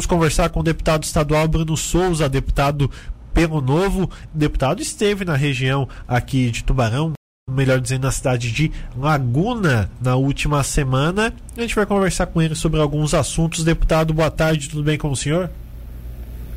vamos 0.00 0.06
conversar 0.06 0.48
com 0.48 0.60
o 0.60 0.62
deputado 0.62 1.04
estadual 1.04 1.46
Bruno 1.46 1.76
Souza, 1.76 2.26
deputado 2.26 2.90
pelo 3.34 3.60
Novo. 3.60 4.04
O 4.04 4.38
deputado 4.38 4.80
esteve 4.80 5.26
na 5.26 5.36
região 5.36 5.86
aqui 6.08 6.50
de 6.50 6.64
Tubarão, 6.64 7.12
melhor 7.50 7.78
dizendo, 7.78 8.04
na 8.04 8.10
cidade 8.10 8.50
de 8.50 8.72
Laguna 8.96 9.90
na 10.00 10.16
última 10.16 10.62
semana. 10.62 11.34
A 11.54 11.60
gente 11.60 11.74
vai 11.74 11.84
conversar 11.84 12.26
com 12.28 12.40
ele 12.40 12.54
sobre 12.54 12.80
alguns 12.80 13.12
assuntos. 13.12 13.62
Deputado, 13.62 14.14
boa 14.14 14.30
tarde, 14.30 14.70
tudo 14.70 14.82
bem 14.82 14.96
com 14.96 15.10
o 15.10 15.16
senhor? 15.16 15.50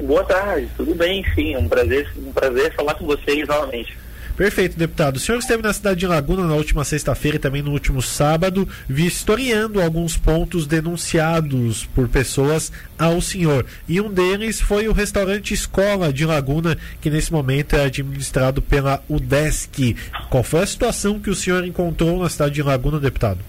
Boa 0.01 0.23
tarde, 0.23 0.69
tudo 0.77 0.95
bem, 0.95 1.25
sim. 1.35 1.57
Um 1.57 1.67
prazer, 1.67 2.13
um 2.17 2.31
prazer 2.31 2.73
falar 2.73 2.95
com 2.95 3.05
vocês 3.05 3.45
novamente. 3.45 3.97
Perfeito, 4.35 4.75
deputado. 4.75 5.17
O 5.17 5.19
senhor 5.19 5.37
esteve 5.37 5.61
na 5.61 5.71
cidade 5.71 5.99
de 5.99 6.07
Laguna 6.07 6.47
na 6.47 6.55
última 6.55 6.83
sexta-feira 6.83 7.37
e 7.37 7.39
também 7.39 7.61
no 7.61 7.71
último 7.71 8.01
sábado, 8.01 8.67
vistoriando 8.89 9.79
alguns 9.79 10.17
pontos 10.17 10.65
denunciados 10.65 11.85
por 11.85 12.09
pessoas 12.09 12.71
ao 12.97 13.21
senhor. 13.21 13.63
E 13.87 14.01
um 14.01 14.11
deles 14.11 14.59
foi 14.59 14.87
o 14.87 14.93
restaurante 14.93 15.53
Escola 15.53 16.11
de 16.11 16.25
Laguna, 16.25 16.75
que 16.99 17.11
nesse 17.11 17.31
momento 17.31 17.75
é 17.75 17.85
administrado 17.85 18.59
pela 18.59 19.03
UDESC. 19.07 19.95
Qual 20.31 20.41
foi 20.41 20.61
a 20.61 20.67
situação 20.67 21.19
que 21.19 21.29
o 21.29 21.35
senhor 21.35 21.63
encontrou 21.63 22.17
na 22.17 22.27
cidade 22.27 22.55
de 22.55 22.63
Laguna, 22.63 22.99
deputado? 22.99 23.39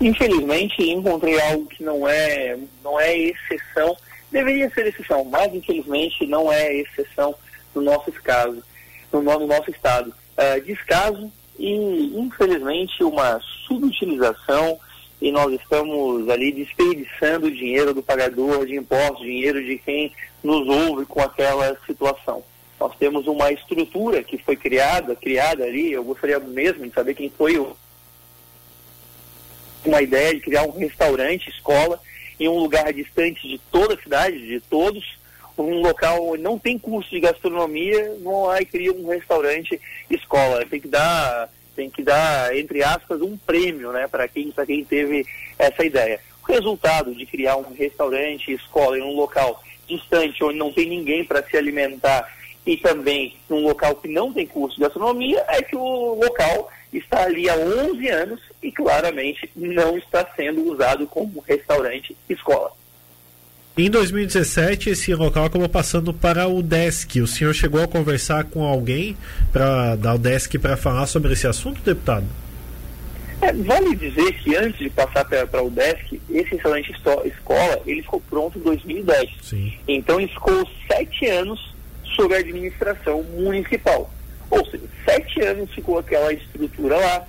Infelizmente, 0.00 0.88
encontrei 0.88 1.40
algo 1.40 1.66
que 1.66 1.82
não 1.82 2.06
é, 2.08 2.56
não 2.82 3.00
é 3.00 3.16
exceção. 3.18 3.96
Deveria 4.30 4.70
ser 4.70 4.86
exceção, 4.86 5.24
mas 5.24 5.52
infelizmente 5.52 6.24
não 6.26 6.52
é 6.52 6.76
exceção 6.76 7.34
no 7.74 7.82
nosso 7.82 8.12
caso 8.22 8.62
no, 9.20 9.38
no 9.38 9.46
nosso 9.46 9.70
estado. 9.70 10.12
Uh, 10.36 10.60
descaso 10.64 11.30
e, 11.58 12.12
infelizmente, 12.18 13.02
uma 13.02 13.40
subutilização 13.66 14.78
e 15.20 15.30
nós 15.30 15.52
estamos 15.54 16.28
ali 16.28 16.52
desperdiçando 16.52 17.46
o 17.46 17.50
dinheiro 17.50 17.94
do 17.94 18.02
pagador 18.02 18.66
de 18.66 18.76
impostos, 18.76 19.20
dinheiro 19.20 19.64
de 19.64 19.78
quem 19.78 20.12
nos 20.42 20.68
ouve 20.68 21.06
com 21.06 21.22
aquela 21.22 21.76
situação. 21.86 22.42
Nós 22.78 22.94
temos 22.98 23.26
uma 23.26 23.50
estrutura 23.50 24.22
que 24.22 24.36
foi 24.36 24.56
criada, 24.56 25.16
criada 25.16 25.64
ali, 25.64 25.92
eu 25.92 26.04
gostaria 26.04 26.38
mesmo 26.38 26.86
de 26.86 26.92
saber 26.92 27.14
quem 27.14 27.30
foi 27.30 27.56
o 27.56 27.74
uma 29.84 30.00
ideia 30.00 30.34
de 30.34 30.40
criar 30.40 30.64
um 30.64 30.78
restaurante, 30.78 31.50
escola, 31.50 32.00
em 32.40 32.48
um 32.48 32.58
lugar 32.58 32.92
distante 32.92 33.46
de 33.46 33.58
toda 33.70 33.94
a 33.94 34.02
cidade, 34.02 34.46
de 34.46 34.60
todos, 34.60 35.04
um 35.62 35.82
local 35.82 36.36
não 36.38 36.58
tem 36.58 36.78
curso 36.78 37.10
de 37.10 37.20
gastronomia, 37.20 38.16
não 38.20 38.44
lá 38.46 38.60
e 38.60 38.66
cria 38.66 38.92
um 38.92 39.06
restaurante 39.08 39.80
escola. 40.10 40.64
Tem 40.66 40.80
que 40.80 40.88
dar, 40.88 41.48
tem 41.76 41.88
que 41.88 42.02
dar, 42.02 42.56
entre 42.56 42.82
aspas, 42.82 43.20
um 43.20 43.36
prêmio 43.36 43.92
né, 43.92 44.08
para 44.08 44.26
quem, 44.26 44.52
quem 44.66 44.84
teve 44.84 45.26
essa 45.58 45.84
ideia. 45.84 46.20
O 46.42 46.52
resultado 46.52 47.14
de 47.14 47.24
criar 47.24 47.56
um 47.56 47.72
restaurante 47.72 48.52
escola 48.52 48.98
em 48.98 49.02
um 49.02 49.14
local 49.14 49.62
distante, 49.86 50.42
onde 50.42 50.58
não 50.58 50.72
tem 50.72 50.88
ninguém 50.88 51.24
para 51.24 51.42
se 51.42 51.56
alimentar, 51.56 52.30
e 52.66 52.76
também 52.76 53.36
num 53.48 53.62
local 53.62 53.94
que 53.96 54.08
não 54.08 54.32
tem 54.32 54.46
curso 54.46 54.76
de 54.76 54.82
gastronomia, 54.82 55.44
é 55.48 55.62
que 55.62 55.76
o 55.76 56.14
local 56.14 56.70
está 56.92 57.24
ali 57.24 57.48
há 57.48 57.56
11 57.56 58.08
anos 58.08 58.40
e 58.62 58.72
claramente 58.72 59.50
não 59.54 59.96
está 59.98 60.26
sendo 60.34 60.62
usado 60.72 61.06
como 61.06 61.40
restaurante 61.40 62.16
escola. 62.28 62.72
Em 63.76 63.90
2017, 63.90 64.90
esse 64.90 65.12
local 65.16 65.46
acabou 65.46 65.68
passando 65.68 66.14
para 66.14 66.46
o 66.46 66.62
DESC. 66.62 67.20
O 67.20 67.26
senhor 67.26 67.52
chegou 67.52 67.82
a 67.82 67.88
conversar 67.88 68.44
com 68.44 68.62
alguém 68.62 69.16
para 69.52 69.96
dar 69.96 70.14
o 70.14 70.18
DESC 70.18 70.60
para 70.60 70.76
falar 70.76 71.08
sobre 71.08 71.32
esse 71.32 71.44
assunto, 71.44 71.82
deputado? 71.82 72.24
É, 73.42 73.52
vale 73.52 73.96
dizer 73.96 74.32
que 74.34 74.54
antes 74.54 74.78
de 74.78 74.88
passar 74.90 75.24
para 75.24 75.60
o 75.60 75.68
DESC, 75.70 76.20
esse 76.30 76.50
restaurante 76.50 76.92
escola 76.92 77.80
ele 77.84 78.00
ficou 78.00 78.20
pronto 78.20 78.60
em 78.60 78.62
2010. 78.62 79.30
Sim. 79.42 79.72
Então 79.88 80.20
ele 80.20 80.28
ficou 80.28 80.64
sete 80.86 81.26
anos 81.26 81.74
sob 82.14 82.32
a 82.32 82.38
administração 82.38 83.24
municipal. 83.24 84.08
Ou 84.50 84.64
seja, 84.66 84.84
sete 85.04 85.42
anos 85.42 85.68
ficou 85.74 85.98
aquela 85.98 86.32
estrutura 86.32 86.96
lá, 86.96 87.26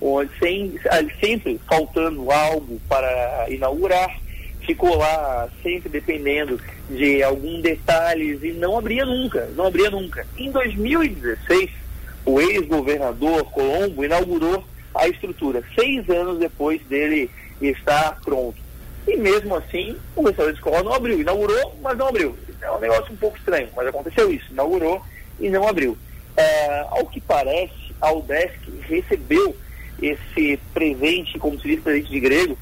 onde 0.00 0.30
sem, 0.38 0.72
sempre 1.20 1.60
faltando 1.68 2.30
algo 2.30 2.80
para 2.88 3.46
inaugurar 3.50 4.21
ficou 4.66 4.96
lá 4.96 5.48
sempre 5.62 5.88
dependendo 5.88 6.60
de 6.88 7.22
algum 7.22 7.60
detalhes 7.60 8.42
e 8.42 8.52
não 8.52 8.78
abria 8.78 9.04
nunca, 9.04 9.48
não 9.56 9.66
abria 9.66 9.90
nunca. 9.90 10.26
Em 10.36 10.50
2016, 10.50 11.70
o 12.24 12.40
ex-governador 12.40 13.44
Colombo 13.50 14.04
inaugurou 14.04 14.64
a 14.94 15.08
estrutura, 15.08 15.62
seis 15.74 16.08
anos 16.10 16.38
depois 16.38 16.80
dele 16.82 17.30
estar 17.60 18.20
pronto. 18.22 18.60
E 19.06 19.16
mesmo 19.16 19.56
assim, 19.56 19.96
o 20.14 20.22
restaurante 20.22 20.56
escola 20.56 20.82
não 20.82 20.94
abriu. 20.94 21.20
Inaugurou, 21.20 21.76
mas 21.82 21.98
não 21.98 22.08
abriu. 22.08 22.36
É 22.60 22.70
um 22.70 22.78
negócio 22.78 23.12
um 23.12 23.16
pouco 23.16 23.36
estranho, 23.36 23.68
mas 23.74 23.86
aconteceu 23.86 24.32
isso. 24.32 24.52
Inaugurou 24.52 25.02
e 25.40 25.50
não 25.50 25.66
abriu. 25.66 25.98
É, 26.36 26.80
ao 26.88 27.06
que 27.06 27.20
parece, 27.20 27.92
a 28.00 28.12
UDESC 28.12 28.58
recebeu 28.88 29.56
esse 30.00 30.58
presente, 30.72 31.38
como 31.38 31.60
se 31.60 31.68
diz, 31.68 31.80
presente 31.80 32.10
de 32.10 32.20
grego, 32.20 32.58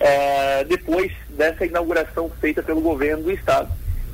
é, 0.00 0.64
depois 0.64 1.12
dessa 1.30 1.64
inauguração 1.64 2.30
feita 2.40 2.62
pelo 2.62 2.80
governo 2.80 3.24
do 3.24 3.30
estado. 3.30 3.70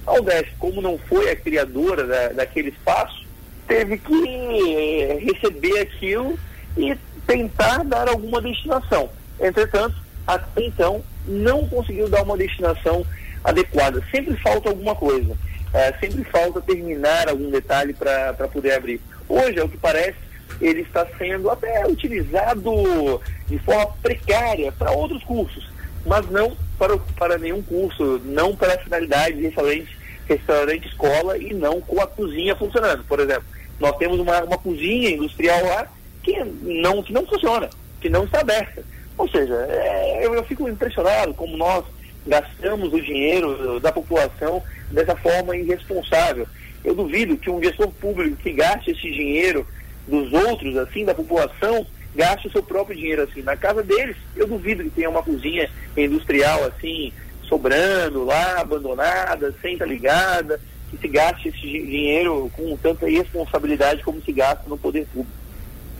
A 0.06 0.14
UDESC, 0.14 0.52
como 0.58 0.80
não 0.80 0.98
foi 0.98 1.30
a 1.30 1.36
criadora 1.36 2.06
da, 2.06 2.28
daquele 2.28 2.70
espaço, 2.70 3.24
teve 3.66 3.98
que 3.98 4.74
é, 4.74 5.18
receber 5.20 5.80
aquilo 5.80 6.38
e 6.76 6.96
tentar 7.26 7.84
dar 7.84 8.08
alguma 8.08 8.40
destinação. 8.40 9.08
Entretanto, 9.40 9.96
até 10.26 10.64
então, 10.64 11.02
não 11.26 11.66
conseguiu 11.68 12.08
dar 12.08 12.22
uma 12.22 12.36
destinação 12.36 13.04
adequada. 13.44 14.02
Sempre 14.10 14.36
falta 14.36 14.68
alguma 14.68 14.94
coisa. 14.94 15.36
É, 15.72 15.92
sempre 15.98 16.24
falta 16.24 16.60
terminar 16.60 17.28
algum 17.28 17.50
detalhe 17.50 17.92
para 17.92 18.48
poder 18.52 18.72
abrir. 18.72 19.00
Hoje, 19.28 19.58
é 19.58 19.62
o 19.62 19.68
que 19.68 19.76
parece, 19.76 20.16
ele 20.60 20.82
está 20.82 21.06
sendo 21.18 21.50
até 21.50 21.86
utilizado 21.86 23.20
de 23.48 23.58
forma 23.58 23.86
precária 24.02 24.72
para 24.72 24.90
outros 24.90 25.22
cursos 25.24 25.70
mas 26.04 26.28
não 26.30 26.56
para, 26.78 26.96
para 27.18 27.38
nenhum 27.38 27.62
curso, 27.62 28.20
não 28.24 28.56
para 28.56 28.74
a 28.74 28.78
finalidade 28.78 29.36
de 29.36 29.42
restaurante, 29.42 29.98
restaurante 30.26 30.88
escola 30.88 31.38
e 31.38 31.52
não 31.52 31.80
com 31.80 32.00
a 32.00 32.06
cozinha 32.06 32.56
funcionando. 32.56 33.04
Por 33.04 33.20
exemplo, 33.20 33.44
nós 33.78 33.96
temos 33.96 34.18
uma, 34.18 34.42
uma 34.42 34.58
cozinha 34.58 35.10
industrial 35.10 35.62
lá 35.64 35.86
que 36.22 36.42
não, 36.62 37.02
que 37.02 37.12
não 37.12 37.26
funciona, 37.26 37.68
que 38.00 38.08
não 38.08 38.24
está 38.24 38.40
aberta. 38.40 38.82
Ou 39.16 39.28
seja, 39.28 39.54
é, 39.68 40.24
eu, 40.24 40.34
eu 40.34 40.44
fico 40.44 40.68
impressionado 40.68 41.34
como 41.34 41.56
nós 41.56 41.84
gastamos 42.26 42.92
o 42.92 43.00
dinheiro 43.00 43.80
da 43.80 43.92
população 43.92 44.62
dessa 44.90 45.16
forma 45.16 45.56
irresponsável. 45.56 46.46
Eu 46.82 46.94
duvido 46.94 47.36
que 47.36 47.50
um 47.50 47.62
gestor 47.62 47.88
público 47.88 48.36
que 48.36 48.52
gaste 48.52 48.90
esse 48.90 49.10
dinheiro 49.10 49.66
dos 50.06 50.32
outros, 50.32 50.76
assim, 50.76 51.04
da 51.04 51.14
população, 51.14 51.86
gaste 52.14 52.48
o 52.48 52.52
seu 52.52 52.62
próprio 52.62 52.96
dinheiro 52.96 53.22
assim. 53.22 53.42
Na 53.42 53.56
casa 53.56 53.82
deles, 53.82 54.16
eu 54.36 54.46
duvido 54.46 54.84
que 54.84 54.90
tenha 54.90 55.10
uma 55.10 55.22
cozinha 55.22 55.68
industrial 55.96 56.64
assim, 56.64 57.12
sobrando 57.48 58.24
lá, 58.24 58.60
abandonada, 58.60 59.54
sem 59.60 59.74
estar 59.74 59.86
ligada, 59.86 60.60
que 60.90 60.96
se 60.96 61.08
gaste 61.08 61.48
esse 61.48 61.60
dinheiro 61.60 62.50
com 62.54 62.76
tanta 62.76 63.08
irresponsabilidade 63.08 64.02
como 64.02 64.20
se 64.22 64.32
gasta 64.32 64.68
no 64.68 64.76
poder 64.76 65.06
público. 65.06 65.38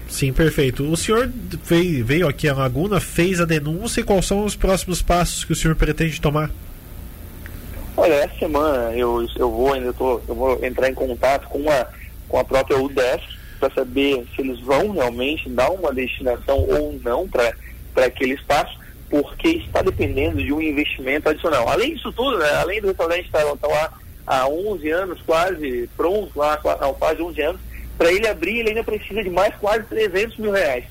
Sim, 0.08 0.32
perfeito. 0.32 0.82
O 0.90 0.96
senhor 0.96 1.30
veio, 2.04 2.26
aqui 2.26 2.48
a 2.48 2.54
Laguna, 2.54 2.98
fez 2.98 3.40
a 3.40 3.44
denúncia 3.44 4.00
e 4.00 4.04
quais 4.04 4.26
são 4.26 4.44
os 4.44 4.56
próximos 4.56 5.00
passos 5.00 5.44
que 5.44 5.52
o 5.52 5.56
senhor 5.56 5.76
pretende 5.76 6.20
tomar? 6.20 6.50
Olha, 7.96 8.14
essa 8.14 8.36
semana 8.38 8.92
eu, 8.96 9.24
eu 9.36 9.50
vou 9.50 9.72
ainda 9.72 9.92
tô, 9.92 10.20
eu 10.26 10.34
vou 10.34 10.64
entrar 10.64 10.90
em 10.90 10.94
contato 10.94 11.46
com 11.48 11.70
a, 11.70 11.86
com 12.28 12.38
a 12.38 12.44
própria 12.44 12.78
UDESC 12.78 13.39
para 13.60 13.72
saber 13.74 14.26
se 14.34 14.40
eles 14.40 14.58
vão 14.60 14.90
realmente 14.90 15.48
dar 15.50 15.70
uma 15.70 15.92
destinação 15.92 16.58
ou 16.58 16.98
não 17.04 17.28
para 17.28 17.54
aquele 18.06 18.34
espaço, 18.34 18.76
porque 19.08 19.48
está 19.48 19.82
dependendo 19.82 20.42
de 20.42 20.52
um 20.52 20.60
investimento 20.60 21.28
adicional. 21.28 21.68
Além 21.68 21.94
disso 21.94 22.10
tudo, 22.12 22.38
né, 22.38 22.48
além 22.54 22.80
do 22.80 22.88
restaurante 22.88 23.26
estar, 23.26 23.44
estar 23.44 23.68
lá 23.68 23.92
há 24.26 24.48
11 24.48 24.90
anos, 24.90 25.20
quase 25.26 25.88
pronto, 25.96 26.30
lá 26.38 26.54
há 26.54 26.94
quase 26.94 27.20
11 27.20 27.42
anos, 27.42 27.60
para 27.98 28.10
ele 28.10 28.26
abrir, 28.26 28.60
ele 28.60 28.70
ainda 28.70 28.82
precisa 28.82 29.22
de 29.22 29.28
mais 29.28 29.54
quase 29.56 29.84
300 29.84 30.38
mil 30.38 30.52
reais. 30.52 30.84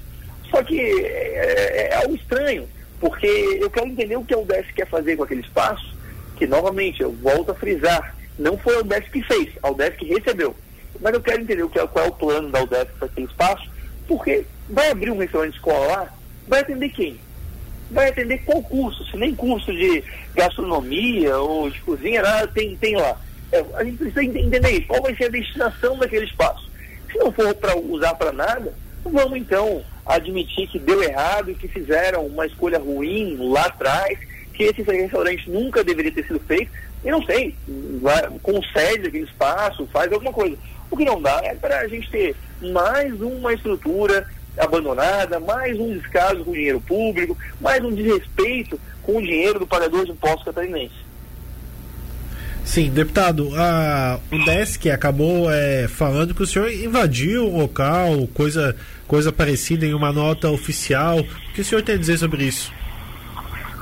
Só 0.51 0.62
que 0.62 0.80
é, 0.80 1.88
é, 1.88 1.89
é 1.92 1.95
algo 1.95 2.16
estranho, 2.16 2.68
porque 3.00 3.27
eu 3.60 3.69
quero 3.69 3.88
entender 3.88 4.16
o 4.16 4.24
que 4.24 4.33
a 4.33 4.38
UDESC 4.38 4.74
quer 4.74 4.88
fazer 4.88 5.16
com 5.16 5.24
aquele 5.24 5.42
espaço, 5.42 5.95
que 6.36 6.45
novamente, 6.45 7.01
eu 7.01 7.12
volto 7.12 7.51
a 7.51 7.56
frisar, 7.56 8.16
não 8.38 8.57
foi 8.57 8.75
a 8.75 8.80
UDESC 8.80 9.12
que 9.12 9.24
fez, 9.24 9.50
a 9.63 9.71
UDESC 9.71 9.98
que 9.98 10.13
recebeu. 10.13 10.56
Mas 11.01 11.13
eu 11.13 11.22
quero 11.22 11.42
entender 11.42 11.68
que 11.69 11.80
é, 11.80 11.88
qual 11.88 12.06
é 12.06 12.07
o 12.07 12.13
plano 12.13 12.50
da 12.50 12.63
UDESC 12.63 12.92
para 12.98 13.07
aquele 13.07 13.28
espaço, 13.28 13.69
porque 14.07 14.46
vai 14.69 14.92
abrir 14.92 15.12
um 15.12 15.18
restaurante 15.18 15.56
escola 15.56 15.88
lá, 15.88 16.13
vai 16.48 16.62
atender 16.62 16.90
quem? 16.90 17.19
Vai 17.92 18.10
atender 18.10 18.40
qual 18.40 18.62
curso? 18.62 19.06
Se 19.10 19.18
nem 19.18 19.34
curso 19.34 19.72
de 19.74 20.04
gastronomia 20.36 21.38
ou 21.38 21.69
de 21.69 21.80
cozinha, 21.81 22.22
nada 22.22 22.48
tem, 22.48 22.75
tem 22.75 22.96
lá. 22.96 23.18
É, 23.51 23.63
a 23.75 23.84
gente 23.84 23.98
precisa 23.98 24.24
entender 24.24 24.69
isso. 24.72 24.88
Qual 24.88 25.01
vai 25.01 25.16
ser 25.16 25.25
a 25.25 25.30
destinação 25.30 25.98
daquele 25.98 26.25
espaço? 26.25 26.69
Se 27.12 27.18
não 27.18 27.31
for 27.31 27.54
para 27.56 27.78
usar 27.78 28.13
para 28.13 28.31
nada, 28.31 28.74
vamos 29.04 29.38
então 29.38 29.84
admitir 30.06 30.68
que 30.68 30.78
deu 30.78 31.02
errado 31.02 31.50
e 31.50 31.56
que 31.56 31.68
fizeram 31.68 32.25
uma 32.25 32.45
escolha 32.45 32.78
ruim 32.78 33.38
lá 33.40 33.66
atrás, 33.66 34.18
que 34.54 34.63
esse 34.63 34.81
restaurante 34.81 35.50
nunca 35.50 35.84
deveria 35.84 36.12
ter 36.12 36.25
sido 36.25 36.40
feito. 36.42 36.72
E 37.04 37.10
não 37.10 37.24
sei, 37.24 37.56
vai, 38.02 38.30
concede 38.44 39.07
aquele 39.07 39.24
espaço, 39.24 39.88
faz 39.88 40.12
alguma 40.12 40.34
coisa. 40.34 40.57
O 40.89 40.97
que 40.97 41.06
não 41.06 41.21
dá 41.21 41.39
é 41.44 41.53
para 41.56 41.80
a 41.80 41.88
gente 41.88 42.09
ter 42.09 42.36
mais 42.62 43.13
uma 43.21 43.53
estrutura 43.53 44.27
abandonada, 44.57 45.39
mais 45.39 45.80
um 45.80 45.97
descaso 45.97 46.44
com 46.44 46.51
o 46.51 46.53
dinheiro 46.53 46.81
público, 46.81 47.38
mais 47.62 47.83
um 47.83 47.94
desrespeito 47.94 48.80
com 49.03 49.18
o 49.18 49.21
dinheiro 49.21 49.59
do 49.59 49.68
pagador 49.68 50.06
de 50.06 50.12
impostos 50.12 50.45
catarinense. 50.45 51.09
Sim, 52.65 52.91
deputado, 52.91 53.50
a, 53.56 54.19
o 54.31 54.45
DESC 54.45 54.91
acabou 54.91 55.51
é, 55.51 55.88
falando 55.88 56.36
que 56.36 56.44
o 56.44 56.45
senhor 56.45 56.71
invadiu 56.71 57.47
o 57.47 57.62
local, 57.62 58.27
coisa, 58.33 58.75
coisa 59.07 59.31
parecida 59.31 59.88
em 59.88 59.94
uma 59.95 60.12
nota 60.12 60.51
oficial. 60.51 61.19
O 61.19 61.53
que 61.53 61.62
o 61.62 61.65
senhor 61.65 61.81
tem 61.81 61.95
a 61.95 61.97
dizer 61.97 62.19
sobre 62.19 62.44
isso? 62.44 62.71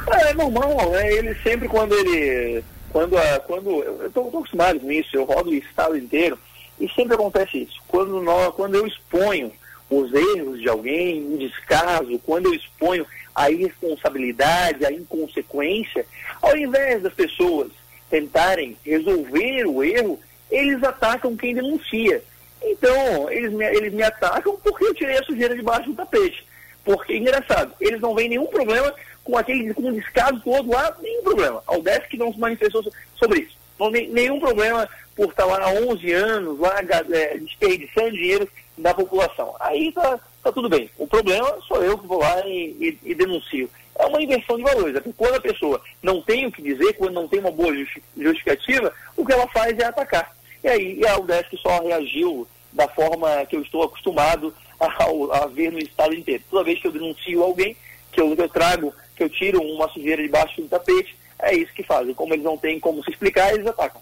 É, 0.10 0.30
é 0.30 0.34
normal, 0.34 0.92
né? 0.92 1.14
Ele 1.14 1.36
sempre 1.44 1.68
quando 1.68 1.94
ele. 1.96 2.64
Quando, 2.90 3.18
a, 3.18 3.40
quando 3.42 3.84
eu 3.84 4.08
estou 4.08 4.30
acostumado 4.30 4.80
com 4.80 4.90
isso, 4.90 5.10
eu 5.14 5.26
rodo 5.26 5.50
o 5.50 5.54
estado 5.54 5.98
inteiro, 5.98 6.40
e 6.80 6.88
sempre 6.90 7.16
acontece 7.16 7.64
isso. 7.64 7.82
Quando, 7.88 8.22
nós, 8.22 8.54
quando 8.54 8.76
eu 8.76 8.86
exponho 8.86 9.52
os 9.90 10.14
erros 10.14 10.60
de 10.60 10.70
alguém, 10.70 11.24
um 11.24 11.38
descaso, 11.38 12.20
quando 12.20 12.48
eu 12.48 12.54
exponho 12.54 13.06
a 13.34 13.50
irresponsabilidade, 13.50 14.86
a 14.86 14.92
inconsequência, 14.92 16.06
ao 16.42 16.58
invés 16.58 17.02
das 17.02 17.14
pessoas 17.14 17.72
tentarem 18.10 18.78
resolver 18.84 19.66
o 19.66 19.84
erro, 19.84 20.20
eles 20.50 20.84
atacam 20.84 21.36
quem 21.36 21.54
denuncia. 21.54 22.22
Então, 22.64 23.30
eles 23.30 23.52
me, 23.54 23.66
eles 23.66 23.94
me 23.94 24.04
atacam 24.04 24.58
porque 24.64 24.86
eu 24.86 24.94
tirei 24.94 25.18
a 25.18 25.24
sujeira 25.24 25.56
debaixo 25.56 25.90
do 25.90 25.96
tapete. 25.96 26.46
Porque, 26.84 27.18
engraçado, 27.18 27.74
eles 27.80 28.00
não 28.00 28.16
veem 28.16 28.30
nenhum 28.30 28.48
problema 28.48 28.94
com 29.24 29.38
aquele 29.38 29.74
com 29.74 29.90
o 29.90 29.94
descaso 29.94 30.40
todo 30.40 30.72
lá, 30.72 30.96
nenhum 31.02 31.22
problema. 31.22 31.62
A 31.68 31.76
UDESC 31.76 32.18
não 32.18 32.32
se 32.32 32.40
manifestou 32.40 32.82
sobre 33.16 33.42
isso. 33.42 33.57
Não, 33.80 33.90
nenhum 33.92 34.40
problema 34.40 34.88
por 35.16 35.30
estar 35.30 35.46
lá 35.46 35.66
há 35.66 35.72
11 35.72 36.12
anos, 36.14 36.60
lá 36.60 36.80
é, 37.12 37.38
desperdiçando 37.38 38.12
dinheiro 38.12 38.48
da 38.78 38.94
população. 38.94 39.56
Aí 39.60 39.92
tá, 39.92 40.20
tá 40.44 40.52
tudo 40.52 40.70
bem. 40.70 40.90
O 40.98 41.08
problema 41.08 41.58
sou 41.68 41.84
eu 41.84 41.98
que 41.98 42.08
vou 42.08 42.20
lá 42.20 42.46
e, 42.46 42.98
e, 43.04 43.12
e 43.12 43.16
denuncio 43.16 43.70
é 43.98 44.06
uma 44.06 44.22
inversão 44.22 44.58
de 44.58 44.64
valores. 44.64 44.96
É 44.96 45.02
quando 45.16 45.36
a 45.36 45.42
pessoa 45.42 45.82
não 46.02 46.22
tem 46.22 46.46
o 46.46 46.52
que 46.52 46.62
dizer, 46.62 46.94
quando 46.94 47.14
não 47.14 47.28
tem 47.28 47.40
uma 47.40 47.52
boa 47.52 47.74
justificativa, 48.16 48.94
o 49.16 49.26
que 49.26 49.34
ela 49.34 49.48
faz 49.48 49.78
é 49.78 49.86
atacar. 49.86 50.36
E 50.64 50.68
aí 50.68 51.08
a 51.08 51.20
UDESC 51.20 51.58
só 51.58 51.82
reagiu 51.82 52.48
da 52.72 52.88
forma 52.88 53.46
que 53.46 53.56
eu 53.56 53.62
estou 53.62 53.84
acostumado 53.84 54.54
a, 54.80 55.44
a 55.44 55.48
ver 55.48 55.72
no 55.72 55.80
estado 55.80 56.14
inteiro. 56.14 56.44
Toda 56.50 56.64
vez 56.64 56.80
que 56.80 56.88
eu 56.88 56.92
denuncio 56.92 57.44
alguém, 57.44 57.76
que 58.12 58.22
eu, 58.22 58.36
que 58.36 58.42
eu 58.42 58.50
trago, 58.50 58.94
que 59.16 59.24
eu 59.24 59.30
tiro 59.30 59.62
uma 59.62 59.90
sujeira 59.90 60.22
debaixo 60.22 60.62
do 60.62 60.68
tapete, 60.68 61.18
é 61.40 61.56
isso 61.56 61.74
que 61.74 61.84
fazem. 61.84 62.14
Como 62.14 62.34
eles 62.34 62.44
não 62.44 62.58
têm 62.58 62.80
como 62.80 63.04
se 63.04 63.12
explicar, 63.12 63.54
eles 63.54 63.68
atacam. 63.68 64.02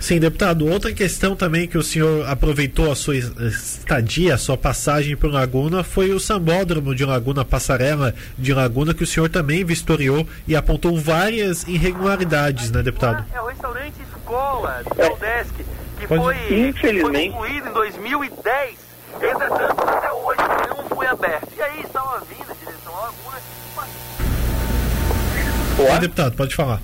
Sim, 0.00 0.18
deputado. 0.18 0.66
Outra 0.66 0.92
questão 0.92 1.36
também 1.36 1.68
que 1.68 1.78
o 1.78 1.82
senhor 1.82 2.28
aproveitou 2.28 2.90
a 2.90 2.96
sua 2.96 3.14
estadia, 3.16 4.34
a 4.34 4.38
sua 4.38 4.56
passagem 4.56 5.16
por 5.16 5.30
Laguna, 5.30 5.84
foi 5.84 6.10
o 6.10 6.18
sambódromo 6.18 6.92
de 6.92 7.04
Laguna, 7.04 7.44
passarela 7.44 8.12
de 8.36 8.52
Laguna, 8.52 8.94
que 8.94 9.04
o 9.04 9.06
senhor 9.06 9.28
também 9.28 9.64
vistoriou 9.64 10.26
e 10.48 10.56
apontou 10.56 10.98
várias 10.98 11.62
irregularidades, 11.68 12.72
né, 12.72 12.82
deputado? 12.82 13.24
É 13.32 13.40
o 13.40 13.46
restaurante 13.46 13.94
escola 14.02 14.82
do 14.84 15.16
Desk, 15.20 15.54
que 16.00 16.06
foi, 16.08 16.36
Infelizmente. 16.68 17.12
foi 17.12 17.28
concluído 17.30 17.68
em 17.68 17.72
2010. 17.72 18.74
Entretanto, 19.14 19.82
até 19.82 20.12
hoje 20.12 20.40
não 20.68 20.96
foi 20.96 21.06
aberto. 21.06 21.48
E 21.56 21.62
aí 21.62 21.80
estava 21.82 22.18
vindo 22.24 22.41
Oi, 25.90 25.98
deputado, 26.00 26.36
pode 26.36 26.54
falar. 26.54 26.80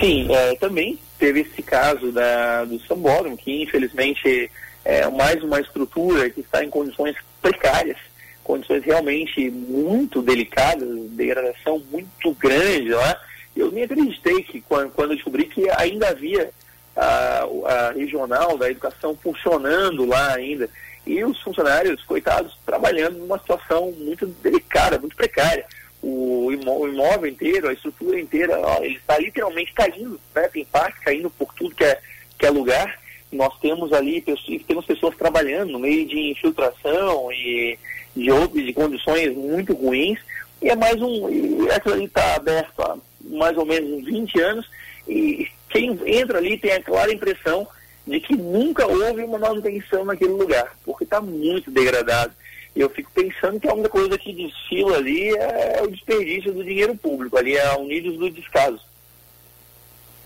Sim, 0.00 0.34
é, 0.34 0.54
também 0.56 0.98
teve 1.18 1.40
esse 1.40 1.62
caso 1.62 2.10
da, 2.10 2.64
do 2.64 2.78
Sambódromo, 2.80 3.36
que 3.36 3.62
infelizmente 3.62 4.50
é 4.84 5.08
mais 5.08 5.42
uma 5.42 5.60
estrutura 5.60 6.28
que 6.30 6.40
está 6.40 6.64
em 6.64 6.70
condições 6.70 7.16
precárias, 7.40 7.96
condições 8.42 8.84
realmente 8.84 9.50
muito 9.50 10.20
delicadas, 10.20 10.88
degradação 11.10 11.82
muito 11.90 12.34
grande 12.34 12.88
lá. 12.90 13.20
Eu 13.54 13.70
nem 13.70 13.84
acreditei 13.84 14.42
que 14.42 14.60
quando, 14.62 14.90
quando 14.90 15.14
descobri 15.14 15.44
que 15.44 15.68
ainda 15.70 16.08
havia 16.08 16.50
a, 16.96 17.44
a 17.66 17.92
regional 17.92 18.58
da 18.58 18.70
educação 18.70 19.16
funcionando 19.22 20.04
lá 20.04 20.34
ainda 20.34 20.68
e 21.06 21.22
os 21.24 21.40
funcionários, 21.40 22.02
coitados, 22.04 22.56
trabalhando 22.64 23.18
numa 23.18 23.38
situação 23.38 23.92
muito 23.92 24.26
delicada, 24.26 24.98
muito 24.98 25.16
precária 25.16 25.64
o, 26.02 26.50
imó 26.52 26.78
o 26.78 26.88
imóvel 26.88 27.30
inteiro, 27.30 27.68
a 27.68 27.72
estrutura 27.72 28.20
inteira, 28.20 28.58
ó, 28.58 28.82
ele 28.82 28.96
está 28.96 29.16
literalmente 29.18 29.72
caindo, 29.72 30.20
né? 30.34 30.48
tem 30.48 30.64
parte 30.64 31.00
caindo 31.00 31.30
por 31.30 31.54
tudo 31.54 31.74
que 31.74 31.84
é, 31.84 31.98
que 32.38 32.44
é 32.44 32.50
lugar. 32.50 33.00
Nós 33.30 33.56
temos 33.60 33.92
ali 33.92 34.20
pessoas, 34.20 34.62
temos 34.66 34.84
pessoas 34.84 35.16
trabalhando 35.16 35.70
no 35.70 35.78
meio 35.78 36.06
de 36.06 36.32
infiltração 36.32 37.32
e 37.32 37.78
de, 38.14 38.64
de 38.66 38.72
condições 38.74 39.34
muito 39.34 39.72
ruins. 39.72 40.18
E 40.60 40.68
é 40.68 40.76
mais 40.76 41.00
um. 41.00 41.30
E 41.30 41.70
aquilo 41.70 41.94
ali 41.94 42.04
está 42.04 42.34
aberto 42.34 42.82
há 42.82 42.98
mais 43.24 43.56
ou 43.56 43.64
menos 43.64 43.90
uns 43.90 44.04
20 44.04 44.40
anos. 44.40 44.70
E 45.08 45.48
quem 45.70 45.98
entra 46.06 46.38
ali 46.38 46.58
tem 46.58 46.72
a 46.72 46.82
clara 46.82 47.12
impressão 47.12 47.66
de 48.06 48.20
que 48.20 48.36
nunca 48.36 48.86
houve 48.86 49.22
uma 49.22 49.38
manutenção 49.38 50.04
naquele 50.04 50.32
lugar, 50.32 50.76
porque 50.84 51.04
está 51.04 51.20
muito 51.20 51.70
degradado. 51.70 52.34
E 52.74 52.80
eu 52.80 52.88
fico 52.88 53.10
pensando 53.14 53.60
que 53.60 53.68
a 53.68 53.74
única 53.74 53.90
coisa 53.90 54.16
que 54.16 54.32
desfila 54.32 54.96
ali 54.96 55.28
é 55.36 55.80
o 55.82 55.90
desperdício 55.90 56.52
do 56.52 56.64
dinheiro 56.64 56.94
público, 56.96 57.36
ali 57.36 57.56
é 57.56 57.76
Unidos 57.76 58.18
do 58.18 58.30
descaso. 58.30 58.80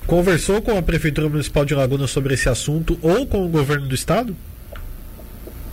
Conversou 0.06 0.62
com 0.62 0.78
a 0.78 0.82
Prefeitura 0.82 1.28
Municipal 1.28 1.64
de 1.64 1.74
Laguna 1.74 2.06
sobre 2.06 2.34
esse 2.34 2.48
assunto 2.48 2.96
ou 3.02 3.26
com 3.26 3.44
o 3.44 3.48
governo 3.48 3.88
do 3.88 3.94
Estado? 3.94 4.36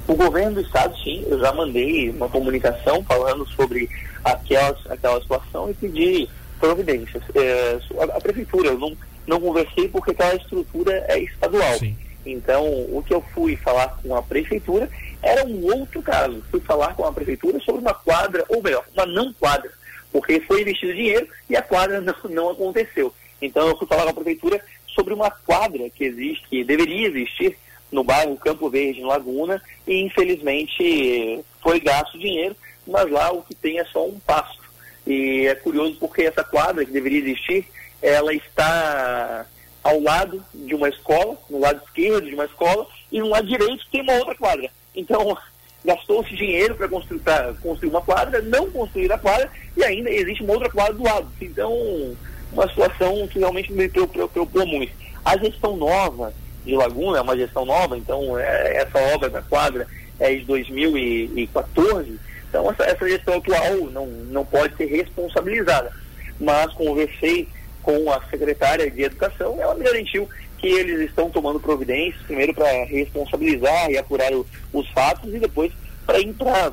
O 0.07 0.15
governo 0.15 0.55
do 0.55 0.61
Estado, 0.61 0.97
sim, 1.03 1.23
eu 1.27 1.39
já 1.39 1.53
mandei 1.53 2.09
uma 2.09 2.27
comunicação 2.27 3.03
falando 3.03 3.47
sobre 3.49 3.87
aquela, 4.23 4.75
aquela 4.89 5.21
situação 5.21 5.69
e 5.69 5.73
pedi 5.75 6.29
providências. 6.59 7.21
É, 7.35 7.79
a, 7.99 8.17
a, 8.17 8.21
Prefeitura, 8.21 8.69
eu 8.69 8.79
não, 8.79 8.97
não 9.27 9.39
conversei 9.39 9.87
porque 9.87 10.11
aquela 10.11 10.35
estrutura 10.35 11.05
é 11.07 11.19
estadual. 11.19 11.77
Sim. 11.77 11.95
Então, 12.25 12.65
o 12.65 13.03
que 13.05 13.13
eu 13.13 13.21
fui 13.33 13.55
falar 13.55 13.99
com 14.01 14.15
a 14.15 14.23
Prefeitura 14.23 14.89
era 15.23 15.45
um 15.45 15.65
outro 15.65 16.01
caso. 16.01 16.43
Fui 16.51 16.59
falar 16.59 16.93
com 16.95 17.05
a 17.05 17.13
prefeitura 17.13 17.59
sobre 17.61 17.81
uma 17.81 17.93
quadra, 17.93 18.43
ou 18.49 18.61
melhor, 18.61 18.85
uma 18.93 19.05
não 19.05 19.31
quadra, 19.33 19.71
porque 20.11 20.41
foi 20.41 20.61
investido 20.61 20.93
dinheiro 20.93 21.27
e 21.49 21.55
a 21.55 21.61
quadra 21.61 21.99
não, 22.01 22.13
não 22.29 22.49
aconteceu. 22.49 23.13
Então 23.41 23.67
eu 23.67 23.77
fui 23.77 23.87
falar 23.87 24.03
com 24.03 24.09
a 24.09 24.13
prefeitura 24.13 24.63
sobre 24.87 25.13
uma 25.13 25.31
quadra 25.31 25.89
que 25.89 26.03
existe, 26.03 26.47
que 26.47 26.63
deveria 26.63 27.07
existir 27.07 27.57
no 27.91 28.03
bairro 28.03 28.37
Campo 28.37 28.69
Verde, 28.69 29.01
em 29.01 29.05
Laguna, 29.05 29.61
e 29.87 30.01
infelizmente 30.01 31.43
foi 31.61 31.79
gasto 31.79 32.17
dinheiro, 32.17 32.55
mas 32.85 33.09
lá 33.09 33.31
o 33.31 33.43
que 33.43 33.55
tem 33.55 33.79
é 33.79 33.85
só 33.85 34.05
um 34.05 34.19
pasto. 34.19 34.61
E 35.05 35.47
é 35.47 35.55
curioso 35.55 35.95
porque 35.99 36.23
essa 36.23 36.43
quadra 36.43 36.85
que 36.85 36.91
deveria 36.91 37.19
existir, 37.19 37.67
ela 38.01 38.33
está 38.33 39.45
ao 39.83 39.99
lado 39.99 40.43
de 40.53 40.73
uma 40.73 40.89
escola, 40.89 41.37
no 41.49 41.59
lado 41.59 41.81
esquerdo 41.85 42.27
de 42.27 42.33
uma 42.33 42.45
escola, 42.45 42.87
e 43.11 43.19
no 43.19 43.29
lado 43.29 43.47
direito 43.47 43.85
tem 43.91 44.01
uma 44.01 44.13
outra 44.13 44.35
quadra. 44.35 44.69
Então, 44.95 45.37
gastou-se 45.83 46.35
dinheiro 46.35 46.75
para 46.75 46.87
construir, 46.87 47.21
construir 47.61 47.89
uma 47.89 48.01
quadra, 48.01 48.41
não 48.41 48.69
construir 48.71 49.11
a 49.11 49.17
quadra, 49.17 49.49
e 49.75 49.83
ainda 49.83 50.09
existe 50.09 50.43
uma 50.43 50.53
outra 50.53 50.69
quadra 50.69 50.93
do 50.93 51.03
lado. 51.03 51.27
Então, 51.41 52.15
uma 52.51 52.67
situação 52.67 53.27
que 53.27 53.39
realmente 53.39 53.73
me 53.73 53.89
preocupou 53.89 54.65
muito. 54.65 54.93
A 55.25 55.37
gestão 55.37 55.75
nova 55.75 56.33
de 56.65 56.75
Laguna 56.75 57.17
é 57.17 57.21
uma 57.21 57.35
gestão 57.35 57.65
nova, 57.65 57.97
então 57.97 58.37
é, 58.39 58.77
essa 58.77 58.97
obra 59.13 59.29
da 59.29 59.41
quadra 59.41 59.87
é 60.19 60.33
de 60.35 60.45
2014, 60.45 62.19
então 62.47 62.71
essa, 62.71 62.83
essa 62.83 63.09
gestão 63.09 63.37
atual 63.37 63.75
não, 63.91 64.05
não 64.05 64.45
pode 64.45 64.75
ser 64.77 64.85
responsabilizada. 64.85 65.91
Mas 66.39 66.71
conversei 66.73 67.47
com 67.81 68.11
a 68.11 68.21
secretária 68.29 68.89
de 68.89 69.03
Educação, 69.03 69.57
ela 69.59 69.75
me 69.75 69.83
garantiu 69.83 70.27
que 70.63 70.69
eles 70.69 71.09
estão 71.09 71.29
tomando 71.29 71.59
providências, 71.59 72.21
primeiro 72.21 72.53
para 72.53 72.85
responsabilizar 72.85 73.91
e 73.91 73.97
apurar 73.97 74.31
o, 74.31 74.47
os 74.71 74.89
fatos 74.91 75.33
e 75.33 75.37
depois 75.37 75.73
para 76.05 76.71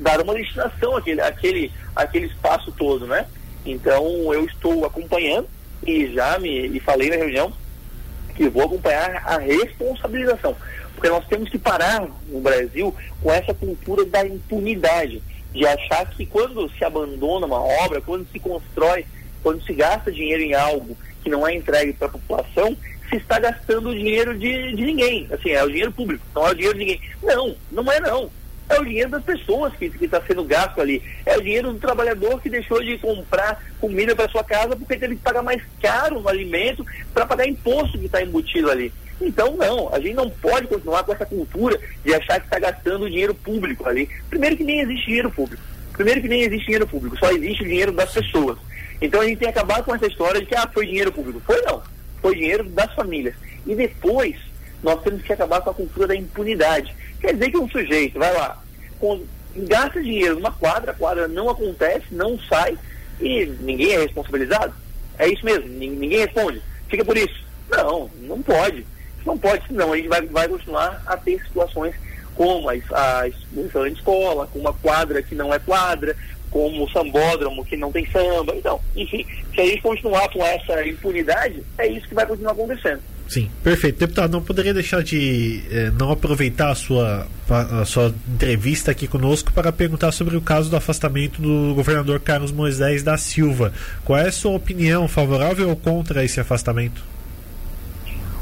dar 0.00 0.20
uma 0.20 0.34
destinação 0.34 0.96
àquele, 0.96 1.20
àquele, 1.20 1.72
àquele 1.94 2.26
espaço 2.26 2.72
todo, 2.72 3.06
né? 3.06 3.24
Então 3.64 4.34
eu 4.34 4.44
estou 4.46 4.84
acompanhando 4.84 5.46
e 5.86 6.12
já 6.12 6.40
me 6.40 6.76
e 6.76 6.80
falei 6.80 7.08
na 7.08 7.16
reunião 7.16 7.52
que 8.34 8.48
vou 8.48 8.64
acompanhar 8.64 9.22
a 9.24 9.38
responsabilização, 9.38 10.56
porque 10.96 11.08
nós 11.08 11.24
temos 11.28 11.48
que 11.48 11.58
parar 11.58 12.08
no 12.26 12.40
Brasil 12.40 12.92
com 13.22 13.32
essa 13.32 13.54
cultura 13.54 14.04
da 14.06 14.26
impunidade, 14.26 15.22
de 15.52 15.64
achar 15.64 16.04
que 16.10 16.26
quando 16.26 16.68
se 16.70 16.84
abandona 16.84 17.46
uma 17.46 17.62
obra, 17.84 18.00
quando 18.00 18.26
se 18.32 18.40
constrói, 18.40 19.06
quando 19.40 19.64
se 19.64 19.72
gasta 19.72 20.10
dinheiro 20.10 20.42
em 20.42 20.52
algo 20.52 20.96
que 21.22 21.30
não 21.30 21.46
é 21.46 21.54
entregue 21.54 21.92
para 21.92 22.08
a 22.08 22.10
população, 22.10 22.76
se 23.08 23.16
está 23.16 23.38
gastando 23.38 23.90
o 23.90 23.94
dinheiro 23.94 24.38
de, 24.38 24.74
de 24.74 24.84
ninguém. 24.84 25.28
Assim, 25.30 25.50
é 25.50 25.62
o 25.64 25.68
dinheiro 25.68 25.92
público, 25.92 26.24
não 26.34 26.46
é 26.46 26.50
o 26.50 26.54
dinheiro 26.54 26.78
de 26.78 26.84
ninguém. 26.84 27.00
Não, 27.22 27.56
não 27.72 27.92
é 27.92 28.00
não. 28.00 28.30
é 28.68 28.80
o 28.80 28.84
dinheiro 28.84 29.10
das 29.10 29.24
pessoas 29.24 29.74
que 29.74 29.86
está 30.00 30.20
sendo 30.22 30.44
gasto 30.44 30.80
ali. 30.80 31.02
É 31.26 31.36
o 31.36 31.42
dinheiro 31.42 31.72
do 31.72 31.78
trabalhador 31.78 32.40
que 32.40 32.48
deixou 32.48 32.82
de 32.82 32.96
comprar 32.98 33.62
comida 33.80 34.14
para 34.14 34.30
sua 34.30 34.44
casa 34.44 34.76
porque 34.76 34.96
teve 34.96 35.16
que 35.16 35.22
pagar 35.22 35.42
mais 35.42 35.60
caro 35.82 36.20
no 36.20 36.28
alimento 36.28 36.86
para 37.12 37.26
pagar 37.26 37.48
imposto 37.48 37.98
que 37.98 38.06
está 38.06 38.22
embutido 38.22 38.70
ali. 38.70 38.92
Então, 39.20 39.54
não, 39.56 39.92
a 39.92 40.00
gente 40.00 40.14
não 40.14 40.30
pode 40.30 40.66
continuar 40.66 41.04
com 41.04 41.12
essa 41.12 41.26
cultura 41.26 41.78
de 42.02 42.14
achar 42.14 42.40
que 42.40 42.46
está 42.46 42.58
gastando 42.58 43.10
dinheiro 43.10 43.34
público 43.34 43.86
ali. 43.86 44.08
Primeiro 44.30 44.56
que 44.56 44.64
nem 44.64 44.80
existe 44.80 45.06
dinheiro 45.06 45.30
público. 45.30 45.62
Primeiro 45.92 46.22
que 46.22 46.28
nem 46.28 46.42
existe 46.42 46.64
dinheiro 46.64 46.86
público, 46.86 47.18
só 47.18 47.30
existe 47.30 47.62
dinheiro 47.62 47.92
das 47.92 48.10
pessoas. 48.10 48.56
Então 49.00 49.20
a 49.20 49.24
gente 49.24 49.38
tem 49.38 49.52
que 49.52 49.58
acabar 49.58 49.82
com 49.82 49.94
essa 49.94 50.06
história 50.06 50.40
de 50.40 50.46
que 50.46 50.54
ah, 50.54 50.68
foi 50.72 50.86
dinheiro 50.86 51.12
público. 51.12 51.40
Foi 51.40 51.60
não, 51.62 51.82
foi 52.20 52.34
dinheiro 52.34 52.64
das 52.64 52.92
famílias. 52.94 53.34
E 53.66 53.74
depois 53.74 54.36
nós 54.82 55.02
temos 55.02 55.22
que 55.22 55.32
acabar 55.32 55.60
com 55.60 55.70
a 55.70 55.74
cultura 55.74 56.08
da 56.08 56.16
impunidade. 56.16 56.94
Quer 57.20 57.34
dizer 57.34 57.50
que 57.50 57.58
um 57.58 57.68
sujeito 57.68 58.18
vai 58.18 58.32
lá, 58.32 58.62
com, 58.98 59.22
gasta 59.56 60.02
dinheiro 60.02 60.36
numa 60.36 60.52
quadra, 60.52 60.92
a 60.92 60.94
quadra 60.94 61.28
não 61.28 61.48
acontece, 61.50 62.06
não 62.10 62.38
sai 62.38 62.78
e 63.20 63.46
ninguém 63.60 63.92
é 63.92 64.00
responsabilizado? 64.00 64.74
É 65.18 65.28
isso 65.28 65.44
mesmo, 65.44 65.68
ninguém 65.68 66.20
responde. 66.20 66.62
Fica 66.88 67.04
por 67.04 67.16
isso. 67.16 67.44
Não, 67.70 68.10
não 68.22 68.42
pode. 68.42 68.86
Não 69.24 69.36
pode, 69.36 69.66
senão 69.66 69.92
a 69.92 69.96
gente 69.96 70.08
vai, 70.08 70.22
vai 70.22 70.48
continuar 70.48 71.02
a 71.06 71.16
ter 71.16 71.42
situações 71.44 71.94
como 72.34 72.70
a, 72.70 72.72
a 72.72 73.28
de 73.28 73.92
escola, 73.92 74.46
com 74.46 74.58
uma 74.58 74.72
quadra 74.72 75.22
que 75.22 75.34
não 75.34 75.52
é 75.52 75.58
quadra, 75.58 76.16
como 76.50 76.84
o 76.84 76.90
sambódromo 76.90 77.64
que 77.64 77.76
não 77.76 77.92
tem 77.92 78.06
samba. 78.10 78.54
Então, 78.56 78.80
enfim, 78.96 79.24
se 79.54 79.60
a 79.60 79.64
gente 79.64 79.82
continuar 79.82 80.28
com 80.30 80.44
essa 80.44 80.86
impunidade, 80.86 81.62
é 81.78 81.86
isso 81.86 82.08
que 82.08 82.14
vai 82.14 82.26
continuar 82.26 82.52
acontecendo. 82.52 83.00
Sim, 83.30 83.48
perfeito. 83.62 83.96
Deputado, 84.00 84.32
não 84.32 84.42
poderia 84.42 84.74
deixar 84.74 85.04
de 85.04 85.62
eh, 85.70 85.92
não 85.96 86.10
aproveitar 86.10 86.70
a 86.70 86.74
sua, 86.74 87.28
a 87.48 87.84
sua 87.84 88.12
entrevista 88.28 88.90
aqui 88.90 89.06
conosco 89.06 89.52
para 89.52 89.70
perguntar 89.70 90.10
sobre 90.10 90.36
o 90.36 90.40
caso 90.40 90.68
do 90.68 90.74
afastamento 90.74 91.40
do 91.40 91.72
governador 91.76 92.18
Carlos 92.18 92.50
Moisés 92.50 93.04
da 93.04 93.16
Silva. 93.16 93.72
Qual 94.04 94.18
é 94.18 94.26
a 94.26 94.32
sua 94.32 94.50
opinião, 94.50 95.06
favorável 95.06 95.68
ou 95.68 95.76
contra 95.76 96.24
esse 96.24 96.40
afastamento? 96.40 97.04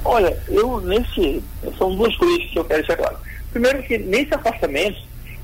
Olha, 0.06 0.34
eu 0.48 0.80
nesse. 0.80 1.42
São 1.76 1.94
duas 1.94 2.16
coisas 2.16 2.46
que 2.46 2.58
eu 2.58 2.64
quero 2.64 2.80
deixar 2.80 2.96
claro. 2.96 3.18
Primeiro 3.52 3.82
que 3.82 3.98
nesse 3.98 4.32
afastamento, 4.32 4.98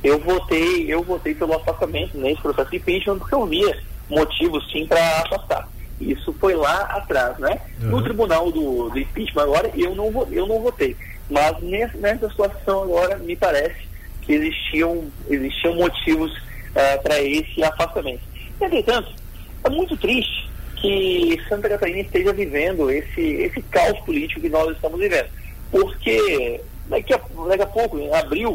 eu 0.05 0.19
votei, 0.19 0.93
eu 0.93 1.03
votei 1.03 1.35
pelo 1.35 1.55
afastamento 1.55 2.17
nesse 2.19 2.43
processo 2.43 2.71
de 2.71 2.77
impeachment 2.77 3.19
porque 3.19 3.35
eu 3.35 3.47
via 3.47 3.79
motivos 4.11 4.71
sim 4.71 4.87
para 4.87 5.01
afastar. 5.23 5.67
Isso 5.99 6.31
foi 6.35 6.55
lá 6.55 6.83
atrás, 6.83 7.39
né? 7.39 7.59
Uhum. 7.81 7.89
No 7.89 8.03
tribunal 8.03 8.53
do, 8.53 8.91
do, 8.91 8.99
impeachment 8.99 9.43
agora 9.43 9.71
eu 9.75 9.95
não, 9.95 10.29
eu 10.31 10.47
não 10.47 10.61
votei. 10.61 10.95
Mas 11.31 11.59
nessa, 11.63 11.97
nessa 11.97 12.29
situação 12.29 12.83
agora 12.83 13.17
me 13.17 13.35
parece 13.35 13.89
que 14.21 14.35
existiam, 14.35 15.05
existiam 15.31 15.75
motivos 15.75 16.31
uh, 16.33 17.03
para 17.03 17.23
esse 17.23 17.65
afastamento. 17.65 18.23
Entretanto, 18.61 19.11
é 19.65 19.71
muito 19.71 19.97
triste 19.97 20.51
que 20.77 21.41
Santa 21.49 21.71
Catarina 21.71 22.01
esteja 22.01 22.31
vivendo 22.35 22.91
esse, 22.91 23.23
esse 23.23 23.63
caos 23.63 23.99
político 24.01 24.43
que 24.43 24.51
nós 24.51 24.71
estamos 24.73 25.01
vivendo. 25.01 25.29
Porque 25.71 26.61
daqui 26.89 27.15
a, 27.15 27.21
daqui 27.49 27.63
a 27.63 27.67
pouco, 27.67 27.99
em 27.99 28.15
abril, 28.15 28.55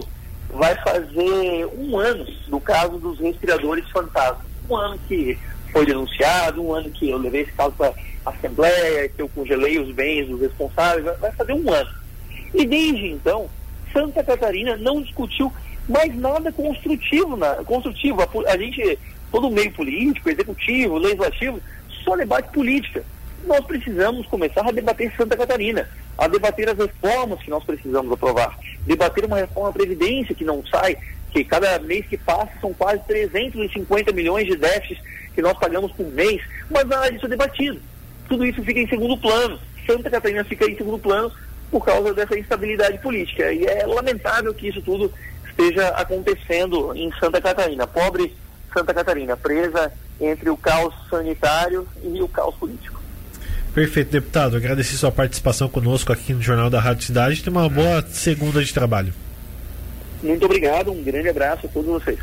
vai 0.50 0.76
fazer 0.76 1.66
um 1.78 1.98
ano 1.98 2.26
do 2.48 2.60
caso 2.60 2.98
dos 2.98 3.20
respiradores 3.20 3.88
fantasmas. 3.90 4.46
Um 4.70 4.76
ano 4.76 5.00
que 5.08 5.38
foi 5.72 5.86
denunciado, 5.86 6.64
um 6.64 6.74
ano 6.74 6.90
que 6.90 7.10
eu 7.10 7.18
levei 7.18 7.42
esse 7.42 7.52
caso 7.52 7.72
para 7.74 7.94
a 8.26 8.30
Assembleia, 8.32 9.10
que 9.10 9.22
eu 9.22 9.30
congelei 9.30 9.80
os 9.80 9.94
bens 9.94 10.28
dos 10.28 10.42
responsáveis, 10.42 11.06
vai 11.20 11.32
fazer 11.32 11.54
um 11.54 11.72
ano. 11.72 11.90
E 12.54 12.66
desde 12.66 13.08
então, 13.08 13.50
Santa 13.94 14.24
Catarina 14.24 14.76
não 14.78 15.02
discutiu 15.02 15.52
mais 15.88 16.16
nada 16.16 16.52
construtivo. 16.52 17.36
Na, 17.36 17.56
construtivo. 17.56 18.22
A, 18.22 18.52
a 18.52 18.58
gente, 18.58 18.98
todo 19.32 19.48
o 19.48 19.52
meio 19.52 19.72
político, 19.72 20.30
executivo, 20.30 20.98
legislativo, 20.98 21.60
só 22.04 22.16
debate 22.16 22.52
política. 22.52 23.04
Nós 23.46 23.64
precisamos 23.66 24.26
começar 24.28 24.68
a 24.68 24.72
debater 24.72 25.14
Santa 25.16 25.38
Catarina, 25.38 25.88
a 26.20 26.28
debater 26.28 26.70
as 26.70 26.78
reformas 26.78 27.42
que 27.42 27.50
nós 27.50 27.64
precisamos 27.64 28.12
aprovar, 28.12 28.60
debater 28.86 29.24
uma 29.24 29.38
reforma 29.38 29.70
da 29.70 29.80
Previdência 29.80 30.36
que 30.36 30.44
não 30.44 30.64
sai, 30.66 30.98
que 31.32 31.44
cada 31.46 31.80
mês 31.80 32.06
que 32.08 32.18
passa 32.18 32.52
são 32.60 32.74
quase 32.74 33.02
350 33.08 34.12
milhões 34.12 34.46
de 34.46 34.58
déficits 34.58 35.02
que 35.34 35.42
nós 35.42 35.58
pagamos 35.58 35.92
por 35.94 36.06
mês, 36.08 36.42
mas 36.70 36.86
nada 36.86 37.10
disso 37.10 37.26
é 37.26 37.30
debatido. 37.30 37.80
Tudo 38.28 38.46
isso 38.46 38.62
fica 38.64 38.80
em 38.80 38.88
segundo 38.88 39.18
plano. 39.18 39.58
Santa 39.88 40.10
Catarina 40.10 40.44
fica 40.44 40.70
em 40.70 40.76
segundo 40.76 41.00
plano 41.00 41.32
por 41.72 41.86
causa 41.86 42.14
dessa 42.14 42.38
instabilidade 42.38 42.98
política. 42.98 43.52
E 43.54 43.66
é 43.66 43.86
lamentável 43.86 44.54
que 44.54 44.68
isso 44.68 44.82
tudo 44.82 45.12
esteja 45.50 45.88
acontecendo 45.90 46.94
em 46.96 47.12
Santa 47.20 47.40
Catarina. 47.40 47.88
Pobre 47.88 48.36
Santa 48.74 48.94
Catarina, 48.94 49.38
presa 49.38 49.92
entre 50.20 50.50
o 50.50 50.58
caos 50.58 50.94
sanitário 51.10 51.88
e 52.04 52.22
o 52.22 52.28
caos 52.28 52.56
político. 52.56 52.99
Perfeito, 53.74 54.12
deputado. 54.12 54.58
Agradecer 54.58 54.98
sua 54.98 55.12
participação 55.12 55.70
conosco 55.70 56.12
aqui 56.12 56.34
no 56.34 56.42
Jornal 56.42 56.70
da 56.70 56.80
Rádio 56.80 57.06
Cidade. 57.06 57.44
Tenha 57.44 57.56
uma 57.56 57.70
boa 57.70 58.02
segunda 58.10 58.64
de 58.64 58.74
trabalho. 58.74 59.14
Muito 60.22 60.46
obrigado, 60.46 60.92
um 60.92 61.02
grande 61.02 61.30
abraço 61.30 61.66
a 61.66 61.70
todos 61.70 61.90
vocês. 61.90 62.20